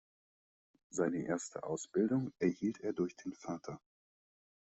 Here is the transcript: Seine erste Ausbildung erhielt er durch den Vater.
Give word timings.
Seine 0.89 1.27
erste 1.27 1.61
Ausbildung 1.61 2.33
erhielt 2.39 2.79
er 2.79 2.91
durch 2.91 3.15
den 3.17 3.35
Vater. 3.35 3.79